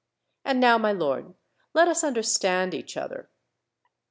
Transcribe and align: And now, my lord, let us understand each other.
And 0.43 0.59
now, 0.59 0.79
my 0.79 0.91
lord, 0.91 1.35
let 1.75 1.87
us 1.87 2.03
understand 2.03 2.73
each 2.73 2.97
other. 2.97 3.29